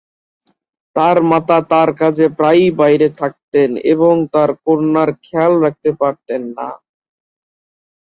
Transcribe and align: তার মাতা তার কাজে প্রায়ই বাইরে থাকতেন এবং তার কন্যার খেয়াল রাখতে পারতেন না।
তার 0.95 1.17
মাতা 1.29 1.57
তার 1.71 1.89
কাজে 1.99 2.25
প্রায়ই 2.37 2.69
বাইরে 2.79 3.07
থাকতেন 3.19 3.69
এবং 3.93 4.13
তার 4.33 4.49
কন্যার 4.63 5.09
খেয়াল 5.23 5.53
রাখতে 5.65 5.89
পারতেন 6.01 6.41
না। 6.57 6.69